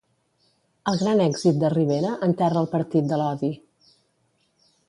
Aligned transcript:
El 0.91 0.97
gran 1.01 1.21
èxit 1.25 1.59
de 1.65 1.71
Rivera 1.75 2.15
enterra 2.31 2.65
el 2.65 2.71
partit 2.75 3.13
de 3.13 3.21
l'odi. 3.23 3.55